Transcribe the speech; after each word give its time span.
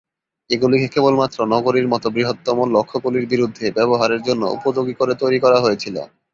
এগুলিকে 0.49 0.87
কেবলমাত্র 0.93 1.37
নগরীর 1.53 1.87
মতো 1.87 2.07
বৃহত্তম 2.15 2.57
লক্ষ্যগুলির 2.75 3.25
বিরুদ্ধে 3.31 3.65
ব্যবহারের 3.77 4.21
জন্য 4.27 4.43
উপযোগী 4.57 4.93
করে 4.99 5.13
তৈরি 5.21 5.37
করা 5.43 5.57
হয়েছিল। 5.59 5.95